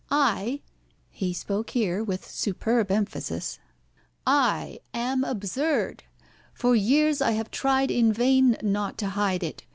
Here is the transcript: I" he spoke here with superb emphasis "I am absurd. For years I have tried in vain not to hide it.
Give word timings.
I" 0.09 0.61
he 1.11 1.31
spoke 1.31 1.69
here 1.69 2.03
with 2.03 2.27
superb 2.27 2.89
emphasis 2.89 3.59
"I 4.25 4.79
am 4.95 5.23
absurd. 5.23 6.05
For 6.55 6.75
years 6.75 7.21
I 7.21 7.33
have 7.33 7.51
tried 7.51 7.91
in 7.91 8.11
vain 8.11 8.57
not 8.63 8.97
to 8.97 9.09
hide 9.09 9.43
it. 9.43 9.63